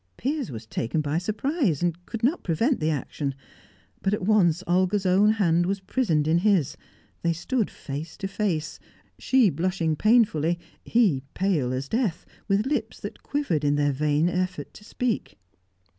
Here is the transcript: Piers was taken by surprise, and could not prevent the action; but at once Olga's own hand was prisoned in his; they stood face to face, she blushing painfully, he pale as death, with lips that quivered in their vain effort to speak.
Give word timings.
Piers 0.17 0.49
was 0.49 0.65
taken 0.65 0.99
by 1.01 1.19
surprise, 1.19 1.83
and 1.83 2.07
could 2.07 2.23
not 2.23 2.43
prevent 2.43 2.79
the 2.79 2.89
action; 2.89 3.35
but 4.01 4.15
at 4.15 4.23
once 4.25 4.63
Olga's 4.65 5.05
own 5.05 5.33
hand 5.33 5.67
was 5.67 5.79
prisoned 5.79 6.27
in 6.27 6.39
his; 6.39 6.75
they 7.21 7.33
stood 7.33 7.69
face 7.69 8.17
to 8.17 8.27
face, 8.27 8.79
she 9.19 9.51
blushing 9.51 9.95
painfully, 9.95 10.57
he 10.83 11.21
pale 11.35 11.71
as 11.71 11.87
death, 11.87 12.25
with 12.47 12.65
lips 12.65 12.99
that 12.99 13.21
quivered 13.21 13.63
in 13.63 13.75
their 13.75 13.91
vain 13.91 14.27
effort 14.27 14.73
to 14.73 14.83
speak. 14.83 15.37